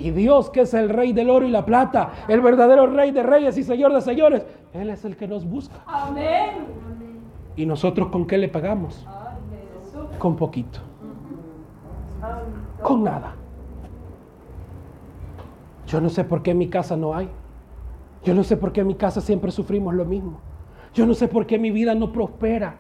[0.03, 3.23] Y Dios, que es el rey del oro y la plata, el verdadero rey de
[3.23, 5.77] reyes y señor de señores, Él es el que nos busca.
[5.87, 6.67] Amén.
[7.55, 9.07] ¿Y nosotros con qué le pagamos?
[10.19, 10.81] Con poquito.
[12.83, 13.37] Con nada.
[15.87, 17.29] Yo no sé por qué en mi casa no hay.
[18.25, 20.41] Yo no sé por qué en mi casa siempre sufrimos lo mismo.
[20.95, 22.77] Yo no sé por qué mi vida no prospera.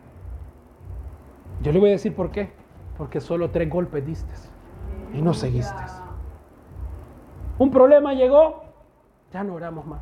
[1.63, 2.51] Yo le voy a decir por qué.
[2.99, 4.35] Porque solo tres golpes diste
[5.15, 6.02] y no seguiste.
[7.59, 8.65] Un problema llegó,
[9.33, 10.01] ya no oramos más.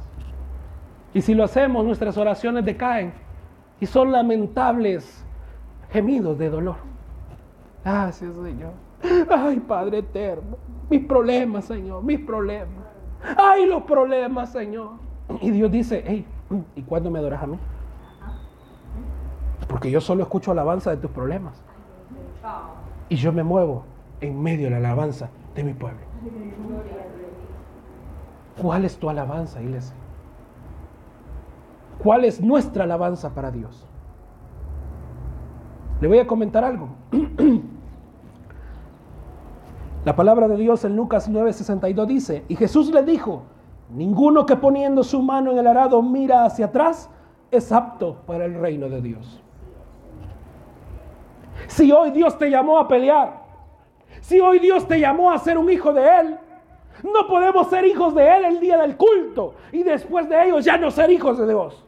[1.13, 3.13] Y si lo hacemos, nuestras oraciones decaen
[3.81, 5.25] y son lamentables
[5.91, 6.77] gemidos de dolor.
[7.85, 8.73] Gracias, Señor.
[9.31, 10.57] Ay, Padre eterno,
[10.89, 12.85] mis problemas, Señor, mis problemas.
[13.37, 14.91] Ay, los problemas, Señor.
[15.41, 16.27] Y Dios dice, hey,
[16.75, 17.59] ¿y cuándo me adoras a mí?
[19.69, 21.63] Porque yo solo escucho alabanza de tus problemas.
[23.09, 23.85] Y yo me muevo
[24.21, 26.01] en medio de la alabanza de mi pueblo.
[28.61, 29.95] ¿Cuál es tu alabanza, iglesia?
[32.03, 33.87] ¿Cuál es nuestra alabanza para Dios?
[36.01, 36.89] Le voy a comentar algo.
[40.05, 43.43] La palabra de Dios en Lucas 9:62 dice, y Jesús le dijo,
[43.91, 47.11] ninguno que poniendo su mano en el arado mira hacia atrás
[47.51, 49.43] es apto para el reino de Dios.
[51.67, 53.43] Si hoy Dios te llamó a pelear,
[54.21, 56.39] si hoy Dios te llamó a ser un hijo de Él,
[57.03, 60.77] no podemos ser hijos de Él el día del culto y después de ellos ya
[60.77, 61.85] no ser hijos de Dios.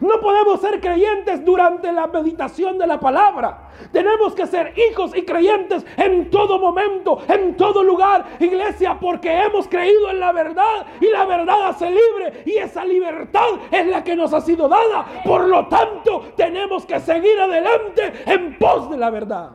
[0.00, 3.70] No podemos ser creyentes durante la meditación de la palabra.
[3.92, 9.68] Tenemos que ser hijos y creyentes en todo momento, en todo lugar, iglesia, porque hemos
[9.68, 14.16] creído en la verdad y la verdad hace libre y esa libertad es la que
[14.16, 15.06] nos ha sido dada.
[15.24, 19.50] Por lo tanto, tenemos que seguir adelante en pos de la verdad.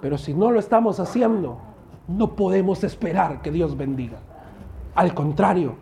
[0.00, 1.58] Pero si no lo estamos haciendo,
[2.08, 4.18] no podemos esperar que Dios bendiga.
[4.94, 5.76] Al contrario,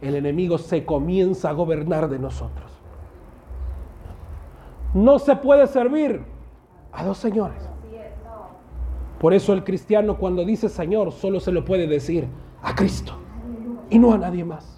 [0.00, 2.70] el enemigo se comienza a gobernar de nosotros.
[4.94, 6.22] No se puede servir
[6.92, 7.68] a dos señores.
[9.18, 12.28] Por eso el cristiano cuando dice Señor solo se lo puede decir
[12.62, 13.14] a Cristo
[13.88, 14.75] y no a nadie más.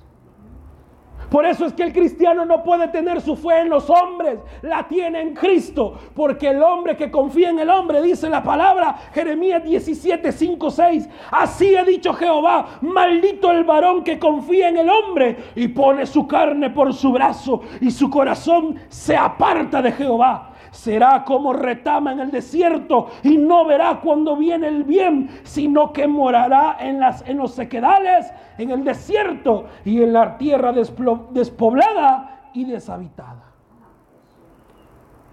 [1.31, 4.89] Por eso es que el cristiano no puede tener su fe en los hombres, la
[4.89, 9.63] tiene en Cristo, porque el hombre que confía en el hombre, dice la palabra Jeremías
[9.63, 15.37] 17, 5, 6, así ha dicho Jehová, maldito el varón que confía en el hombre
[15.55, 21.25] y pone su carne por su brazo y su corazón se aparta de Jehová será
[21.25, 26.77] como retama en el desierto y no verá cuando viene el bien, sino que morará
[26.81, 33.45] en, las, en los sequedales, en el desierto y en la tierra despoblada y deshabitada.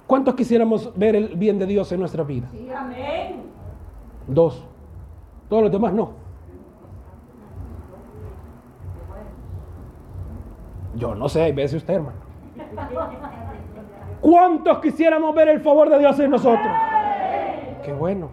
[0.08, 2.48] ¿Cuántos quisiéramos ver el bien de Dios en nuestra vida?
[2.52, 3.44] Sí, amén.
[4.28, 4.64] Dos.
[5.50, 6.12] Todos los demás no.
[10.96, 12.18] Yo no sé, veces usted, hermano.
[14.26, 16.74] ¿Cuántos quisiéramos ver el favor de Dios en nosotros?
[17.84, 18.32] Qué bueno.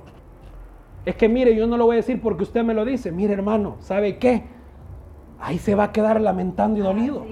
[1.04, 3.12] Es que mire, yo no lo voy a decir porque usted me lo dice.
[3.12, 4.42] Mire, hermano, ¿sabe qué?
[5.38, 7.26] Ahí se va a quedar lamentando y dolido.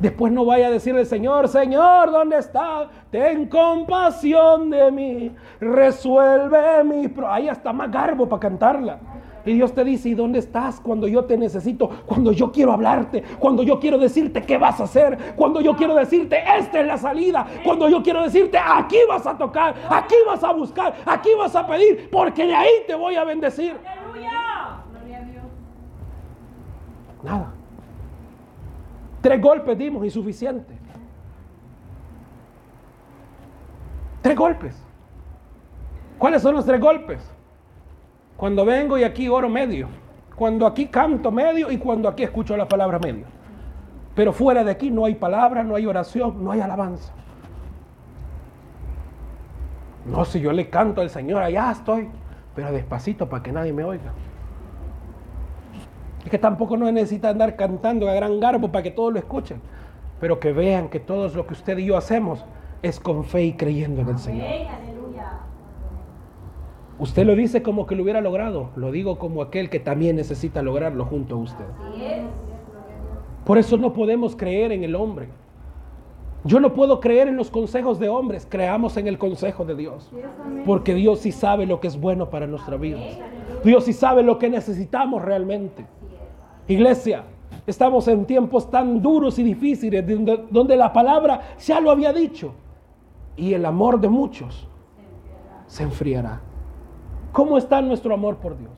[0.00, 2.88] Después no vaya a decirle, Señor, Señor, ¿dónde está?
[3.10, 7.12] Ten compasión de mí, resuelve mi...
[7.26, 8.98] Ahí está más garbo para cantarla.
[9.46, 11.88] Y Dios te dice, ¿y dónde estás cuando yo te necesito?
[12.06, 15.94] Cuando yo quiero hablarte, cuando yo quiero decirte qué vas a hacer, cuando yo quiero
[15.94, 20.42] decirte, esta es la salida, cuando yo quiero decirte, aquí vas a tocar, aquí vas
[20.42, 23.76] a buscar, aquí vas a pedir, porque de ahí te voy a bendecir.
[23.86, 24.30] Aleluya.
[27.22, 27.52] Nada.
[29.20, 30.74] Tres golpes dimos, insuficiente.
[34.20, 34.76] Tres golpes.
[36.18, 37.33] ¿Cuáles son los tres golpes?
[38.44, 39.88] Cuando vengo y aquí oro medio.
[40.36, 43.24] Cuando aquí canto medio y cuando aquí escucho la palabra medio.
[44.14, 47.14] Pero fuera de aquí no hay palabra, no hay oración, no hay alabanza.
[50.04, 52.10] No, si yo le canto al Señor, allá estoy,
[52.54, 54.12] pero despacito para que nadie me oiga.
[56.22, 59.62] Es que tampoco no necesita andar cantando a gran garbo para que todos lo escuchen,
[60.20, 62.44] pero que vean que todo lo que usted y yo hacemos
[62.82, 64.46] es con fe y creyendo en el Señor.
[66.98, 70.62] Usted lo dice como que lo hubiera logrado, lo digo como aquel que también necesita
[70.62, 71.64] lograrlo junto a usted.
[73.44, 75.28] Por eso no podemos creer en el hombre.
[76.44, 80.10] Yo no puedo creer en los consejos de hombres, creamos en el consejo de Dios.
[80.66, 83.00] Porque Dios sí sabe lo que es bueno para nuestra vida.
[83.64, 85.86] Dios sí sabe lo que necesitamos realmente.
[86.68, 87.24] Iglesia,
[87.66, 90.04] estamos en tiempos tan duros y difíciles
[90.50, 92.52] donde, la palabra ya lo había dicho.
[93.36, 94.68] Y el amor de muchos
[95.66, 96.40] se enfriará.
[97.34, 98.70] ¿Cómo está nuestro amor por Dios?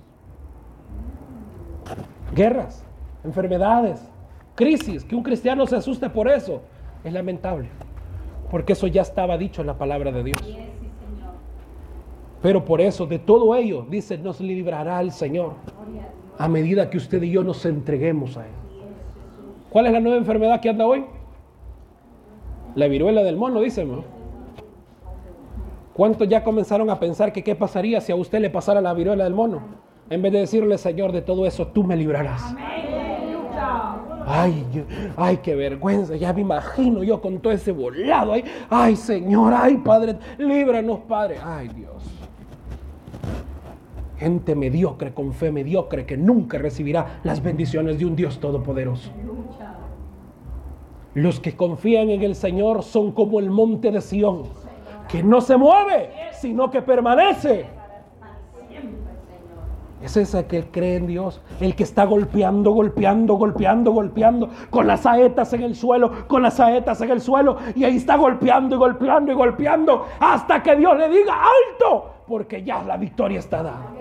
[2.35, 2.83] Guerras,
[3.23, 4.01] enfermedades,
[4.55, 6.62] crisis, que un cristiano se asuste por eso,
[7.05, 7.69] es lamentable,
[8.51, 10.59] porque eso ya estaba dicho en la palabra de Dios.
[12.40, 15.53] Pero por eso, de todo ello, dice, nos librará el Señor
[16.38, 18.53] a medida que usted y yo nos entreguemos a Él.
[19.69, 21.05] ¿Cuál es la nueva enfermedad que anda hoy?
[22.75, 24.15] La viruela del mono, dice, ¿no?
[25.96, 29.24] ¿Cuántos ya comenzaron a pensar que qué pasaría si a usted le pasara la viruela
[29.24, 29.62] del mono?
[30.11, 32.54] En vez de decirle, Señor, de todo eso tú me librarás.
[34.26, 34.62] Ay,
[35.16, 38.35] ay, qué vergüenza, ya me imagino yo con todo ese volado.
[38.35, 41.37] Ay, ay, Señor, ay, Padre, líbranos, Padre.
[41.42, 42.04] Ay, Dios.
[44.18, 49.11] Gente mediocre, con fe mediocre, que nunca recibirá las bendiciones de un Dios todopoderoso.
[51.14, 54.65] Los que confían en el Señor son como el monte de Sión
[55.09, 57.66] que no se mueve, sino que permanece.
[60.03, 65.01] Es ese que cree en Dios, el que está golpeando, golpeando, golpeando, golpeando, con las
[65.01, 68.79] saetas en el suelo, con las saetas en el suelo, y ahí está golpeando y
[68.79, 73.92] golpeando y golpeando, hasta que Dios le diga, alto, porque ya la victoria está dada.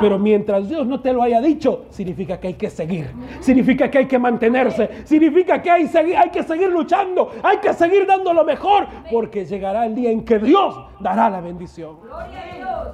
[0.00, 3.98] Pero mientras Dios no te lo haya dicho, significa que hay que seguir, significa que
[3.98, 8.44] hay que mantenerse, significa que hay, hay que seguir luchando, hay que seguir dando lo
[8.44, 11.96] mejor, porque llegará el día en que Dios dará la bendición.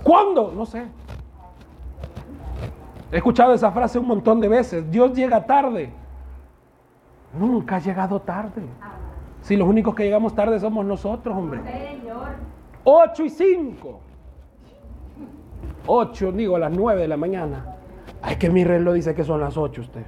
[0.03, 0.53] ¿Cuándo?
[0.55, 0.85] No sé.
[3.13, 4.91] He escuchado esa frase un montón de veces.
[4.91, 5.91] Dios llega tarde.
[7.39, 8.63] Nunca ha llegado tarde.
[9.43, 11.61] Si los únicos que llegamos tarde somos nosotros, hombre.
[12.83, 14.01] 8 y 5.
[15.87, 17.77] 8, digo, a las 9 de la mañana.
[18.23, 20.03] Ay, que mi reloj dice que son las 8 usted.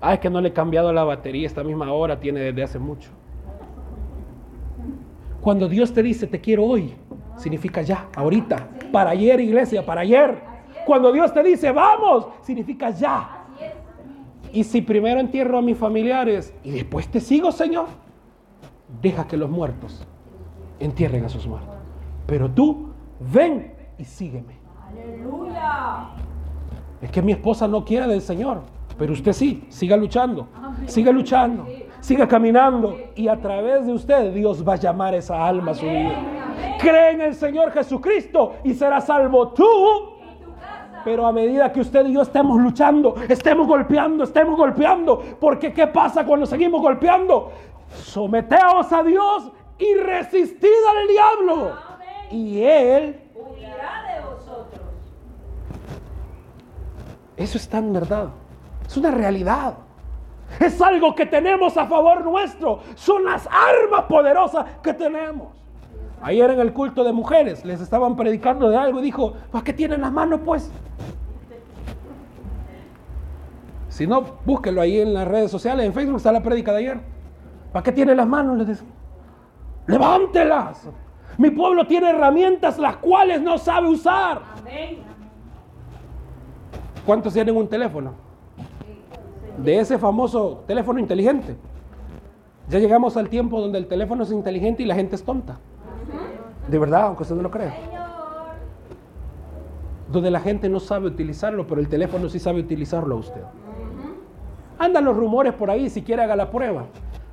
[0.00, 2.78] Ay, es que no le he cambiado la batería, esta misma hora tiene desde hace
[2.78, 3.10] mucho.
[5.40, 6.94] Cuando Dios te dice te quiero hoy,
[7.36, 10.38] significa ya, ahorita, para ayer iglesia, para ayer.
[10.84, 13.46] Cuando Dios te dice vamos, significa ya.
[14.52, 17.86] Y si primero entierro a mis familiares y después te sigo, Señor,
[19.02, 20.06] deja que los muertos
[20.80, 21.74] entierren a sus muertos.
[22.26, 22.90] Pero tú,
[23.32, 24.57] ven y sígueme.
[25.02, 26.08] Aleluya.
[27.00, 28.62] Es que mi esposa no quiere del Señor.
[28.98, 30.48] Pero usted sí, siga luchando,
[30.86, 31.66] siga luchando,
[32.00, 35.86] siga caminando y a través de usted Dios va a llamar esa alma a su
[35.86, 36.18] vida.
[36.80, 39.64] Cree en el Señor Jesucristo y será salvo tú.
[41.04, 45.86] Pero a medida que usted y yo estemos luchando, estemos golpeando, estemos golpeando, porque ¿qué
[45.86, 47.52] pasa cuando seguimos golpeando?
[47.94, 51.72] Someteos a Dios y resistid al diablo.
[52.32, 53.28] Y Él
[57.38, 58.28] Eso es tan verdad.
[58.86, 59.74] Es una realidad.
[60.60, 62.80] Es algo que tenemos a favor nuestro.
[62.94, 65.48] Son las armas poderosas que tenemos.
[66.20, 69.72] Ayer en el culto de mujeres les estaban predicando de algo y dijo, ¿para qué
[69.72, 70.70] tienen las manos pues?
[73.88, 77.00] Si no, búsquelo ahí en las redes sociales, en Facebook está la prédica de ayer.
[77.72, 78.58] ¿Para qué tienen las manos?
[78.58, 78.88] Les dicen.
[79.86, 80.88] Levántelas.
[81.36, 84.42] Mi pueblo tiene herramientas las cuales no sabe usar.
[84.58, 85.07] Amén.
[87.08, 88.12] ¿Cuántos tienen un teléfono?
[89.56, 91.56] De ese famoso teléfono inteligente.
[92.68, 95.56] Ya llegamos al tiempo donde el teléfono es inteligente y la gente es tonta.
[96.68, 97.74] De verdad, aunque usted no lo crea.
[100.12, 103.42] Donde la gente no sabe utilizarlo, pero el teléfono sí sabe utilizarlo a usted.
[104.78, 106.88] Andan los rumores por ahí, si quiere haga la prueba.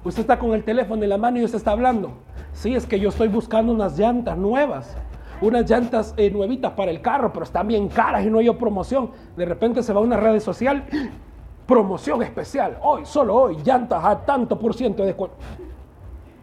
[0.05, 2.13] Usted está con el teléfono en la mano y usted está hablando.
[2.53, 4.95] Sí, es que yo estoy buscando unas llantas nuevas.
[5.41, 9.11] Unas llantas eh, nuevitas para el carro, pero están bien caras y no hay promoción.
[9.35, 10.85] De repente se va a una red social,
[11.67, 12.77] promoción especial.
[12.81, 15.37] Hoy, solo hoy, llantas a tanto por ciento de descuento.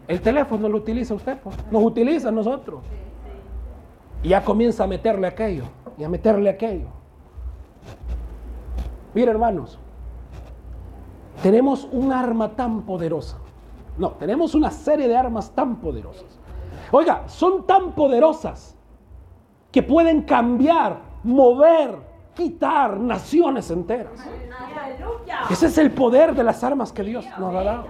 [0.07, 1.55] El teléfono lo utiliza usted, pues.
[1.71, 2.81] nos utiliza a nosotros.
[4.21, 5.63] Y ya comienza a meterle aquello
[5.97, 6.87] y a meterle aquello.
[9.13, 9.79] Mira, hermanos,
[11.41, 13.37] tenemos un arma tan poderosa.
[13.97, 16.39] No, tenemos una serie de armas tan poderosas.
[16.91, 18.72] Oiga, son tan poderosas
[19.73, 21.97] que pueden cambiar, mover,
[22.35, 24.13] quitar naciones enteras.
[25.49, 27.87] Ese es el poder de las armas que Dios nos ha dado.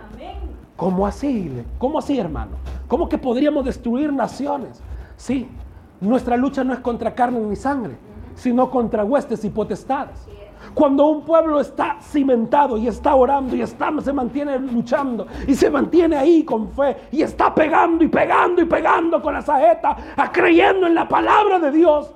[0.77, 1.51] ¿Cómo así?
[1.77, 2.51] ¿Cómo así, hermano?
[2.87, 4.81] ¿Cómo que podríamos destruir naciones?
[5.17, 5.49] Sí,
[5.99, 7.97] nuestra lucha no es contra carne ni sangre,
[8.35, 10.25] sino contra huestes y potestades.
[10.73, 15.69] Cuando un pueblo está cimentado y está orando y está, se mantiene luchando y se
[15.69, 19.95] mantiene ahí con fe y está pegando y pegando y pegando con la saeta,
[20.31, 22.13] creyendo en la palabra de Dios,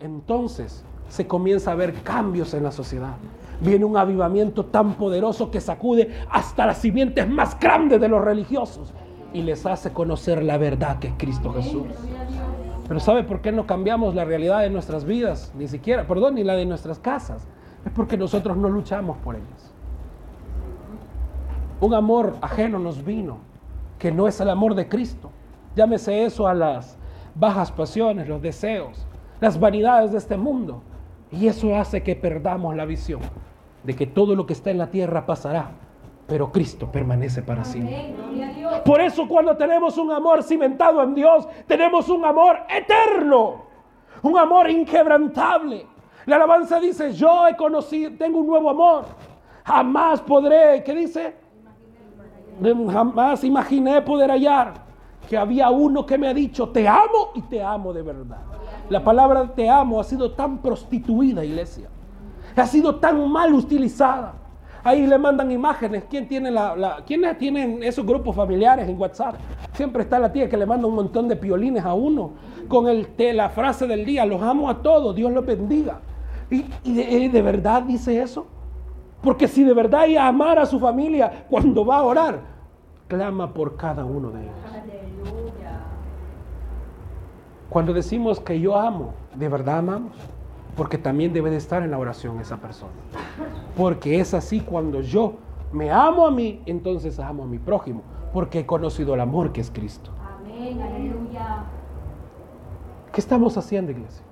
[0.00, 3.16] entonces se comienza a ver cambios en la sociedad.
[3.60, 8.92] Viene un avivamiento tan poderoso que sacude hasta las simientes más grandes de los religiosos
[9.32, 11.86] y les hace conocer la verdad que es Cristo Jesús.
[12.88, 15.52] Pero ¿sabe por qué no cambiamos la realidad de nuestras vidas?
[15.56, 17.46] Ni siquiera, perdón, ni la de nuestras casas.
[17.84, 19.72] Es porque nosotros no luchamos por ellas.
[21.80, 23.38] Un amor ajeno nos vino,
[23.98, 25.30] que no es el amor de Cristo.
[25.74, 26.98] Llámese eso a las
[27.34, 29.06] bajas pasiones, los deseos,
[29.40, 30.82] las vanidades de este mundo.
[31.30, 33.20] Y eso hace que perdamos la visión
[33.82, 35.70] de que todo lo que está en la tierra pasará,
[36.26, 38.14] pero Cristo permanece para siempre.
[38.84, 43.62] Por eso cuando tenemos un amor cimentado en Dios, tenemos un amor eterno,
[44.22, 45.86] un amor inquebrantable.
[46.26, 49.04] La alabanza dice, yo he conocido, tengo un nuevo amor.
[49.64, 51.34] Jamás podré, ¿qué dice?
[52.92, 54.74] Jamás imaginé poder hallar
[55.28, 58.38] que había uno que me ha dicho, te amo y te amo de verdad.
[58.88, 61.88] La palabra te amo ha sido tan prostituida, iglesia.
[62.56, 64.34] Ha sido tan mal utilizada.
[64.84, 66.04] Ahí le mandan imágenes.
[66.10, 69.36] ¿Quién tiene la, la- ¿Quiénes tienen esos grupos familiares en WhatsApp?
[69.74, 72.32] Siempre está la tía que le manda un montón de piolines a uno
[72.68, 76.00] con el, la frase del día, los amo a todos, Dios los bendiga.
[76.52, 78.46] ¿Y, y de, y de verdad dice eso?
[79.22, 82.40] Porque si de verdad ella amara a su familia cuando va a orar,
[83.08, 84.54] clama por cada uno de ellos.
[84.68, 85.80] Aleluya.
[87.70, 90.12] Cuando decimos que yo amo, ¿de verdad amamos?
[90.76, 92.92] Porque también debe de estar en la oración esa persona.
[93.76, 95.34] Porque es así cuando yo
[95.72, 98.02] me amo a mí, entonces amo a mi prójimo.
[98.32, 100.10] Porque he conocido el amor que es Cristo.
[100.40, 100.80] Amén.
[100.80, 101.64] Aleluya.
[103.12, 104.24] ¿Qué estamos haciendo, iglesia?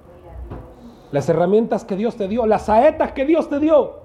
[1.12, 4.00] Las herramientas que Dios te dio, las saetas que Dios te dio,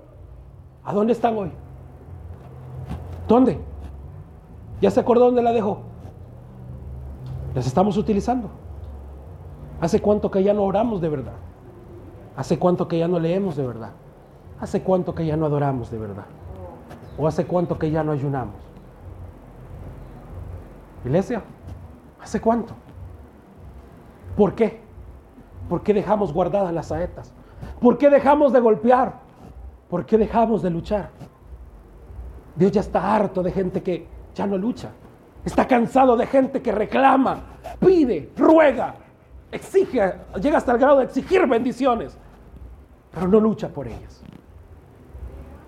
[0.83, 1.51] ¿a dónde están hoy?
[3.27, 3.59] ¿Dónde?
[4.81, 5.79] ¿Ya se acordó dónde la dejó?
[7.53, 8.49] ¿Las estamos utilizando?
[9.81, 11.33] ¿Hace cuánto que ya no oramos de verdad?
[12.35, 13.91] ¿Hace cuánto que ya no leemos de verdad?
[14.59, 16.25] ¿Hace cuánto que ya no adoramos de verdad?
[17.17, 18.55] ¿O hace cuánto que ya no ayunamos?
[21.03, 21.43] Iglesia,
[22.21, 22.73] ¿hace cuánto?
[24.35, 24.84] ¿Por qué?
[25.69, 27.33] ¿Por qué dejamos guardadas las saetas?
[27.79, 29.13] ¿Por qué dejamos de golpear?
[29.89, 31.09] ¿Por qué dejamos de luchar?
[32.55, 34.91] Dios ya está harto de gente que ya no lucha.
[35.43, 37.39] Está cansado de gente que reclama,
[37.79, 38.95] pide, ruega,
[39.51, 42.17] exige, llega hasta el grado de exigir bendiciones,
[43.11, 44.23] pero no lucha por ellas.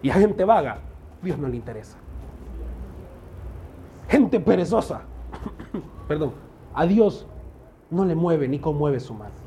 [0.02, 0.80] Y a gente vaga,
[1.22, 1.98] Dios no le interesa.
[4.08, 5.02] Gente perezosa,
[6.08, 6.34] perdón,
[6.74, 7.28] a Dios
[7.91, 9.47] no le mueve ni conmueve su mano.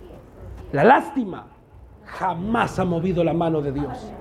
[0.72, 1.46] La lástima
[2.04, 4.12] jamás ha movido la mano de Dios.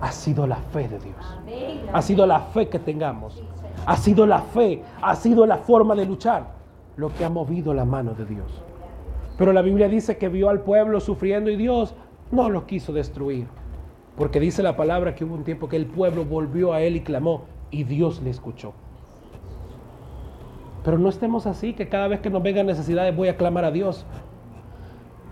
[0.00, 1.38] Ha sido la fe de Dios.
[1.92, 3.42] Ha sido la fe que tengamos.
[3.86, 6.46] Ha sido la fe, ha sido la forma de luchar
[6.96, 8.62] lo que ha movido la mano de Dios.
[9.38, 11.94] Pero la Biblia dice que vio al pueblo sufriendo y Dios
[12.30, 13.46] no lo quiso destruir.
[14.16, 17.00] Porque dice la palabra que hubo un tiempo que el pueblo volvió a él y
[17.00, 18.74] clamó y Dios le escuchó.
[20.84, 23.70] Pero no estemos así, que cada vez que nos vengan necesidades voy a clamar a
[23.70, 24.04] Dios.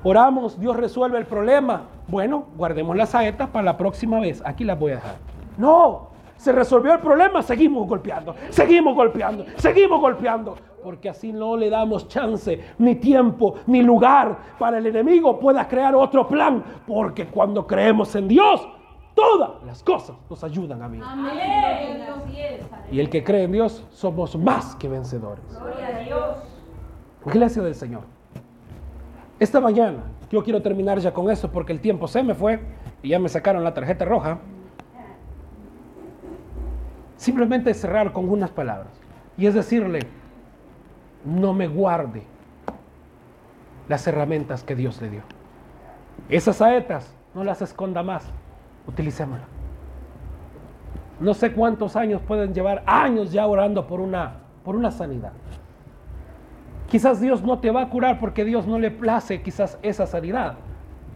[0.03, 1.82] Oramos, Dios resuelve el problema.
[2.09, 4.42] Bueno, guardemos las saetas para la próxima vez.
[4.44, 5.16] Aquí las voy a dejar.
[5.59, 10.57] No, se resolvió el problema, seguimos golpeando, seguimos golpeando, seguimos golpeando.
[10.82, 15.94] Porque así no le damos chance, ni tiempo, ni lugar para el enemigo pueda crear
[15.94, 16.64] otro plan.
[16.86, 18.66] Porque cuando creemos en Dios,
[19.14, 20.98] todas las cosas nos ayudan a mí.
[21.05, 22.01] Amén.
[22.90, 25.44] Y el que cree en Dios, somos más que vencedores.
[25.61, 26.36] Gloria a Dios.
[27.26, 28.19] Iglesia del Señor.
[29.41, 32.61] Esta mañana, yo quiero terminar ya con eso porque el tiempo se me fue
[33.03, 34.38] y ya me sacaron la tarjeta roja.
[37.16, 38.93] Simplemente cerrar con unas palabras.
[39.38, 40.01] Y es decirle,
[41.24, 42.22] no me guarde
[43.88, 45.22] las herramientas que Dios le dio.
[46.28, 48.30] Esas saetas, no las esconda más,
[48.86, 49.49] utilicémoslas.
[51.18, 54.34] No sé cuántos años pueden llevar, años ya orando por una,
[54.64, 55.32] por una sanidad.
[56.91, 60.55] Quizás Dios no te va a curar porque Dios no le place quizás esa sanidad,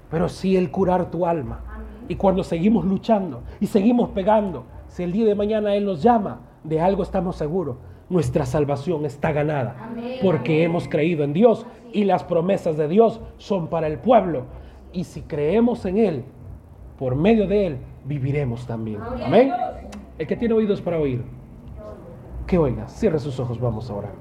[0.09, 1.61] pero sí el curar tu alma.
[2.07, 6.43] Y cuando seguimos luchando y seguimos pegando, si el día de mañana Él nos llama,
[6.62, 7.77] de algo estamos seguros,
[8.09, 10.18] nuestra salvación está ganada, Amén.
[10.22, 14.45] porque hemos creído en Dios y las promesas de Dios son para el pueblo.
[14.93, 16.25] Y si creemos en Él,
[17.01, 19.01] por medio de Él, viviremos también.
[19.25, 19.51] Amén.
[20.18, 21.25] El que tiene oídos para oír,
[22.47, 24.12] que oiga, cierre sus ojos, vamos a orar.